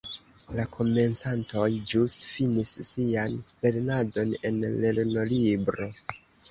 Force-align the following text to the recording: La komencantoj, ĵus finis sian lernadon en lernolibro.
La 0.59 0.63
komencantoj, 0.77 1.67
ĵus 1.93 2.17
finis 2.31 2.73
sian 2.89 3.39
lernadon 3.67 4.37
en 4.53 4.61
lernolibro. 4.83 5.97